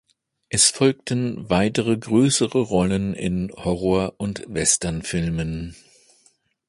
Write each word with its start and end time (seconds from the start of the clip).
Es 0.49 0.71
folgten 0.71 1.47
weitere 1.51 1.95
größere 1.95 2.57
Rollen 2.59 3.13
in 3.13 3.51
Horror- 3.55 4.15
und 4.17 4.43
Westernfilmen. 4.47 5.75